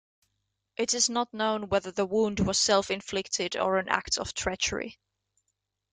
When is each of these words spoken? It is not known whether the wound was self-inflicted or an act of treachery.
It 0.77 0.95
is 0.95 1.11
not 1.11 1.31
known 1.31 1.69
whether 1.69 1.91
the 1.91 2.07
wound 2.07 2.39
was 2.39 2.57
self-inflicted 2.59 3.55
or 3.55 3.77
an 3.77 3.87
act 3.87 4.17
of 4.17 4.33
treachery. 4.33 4.97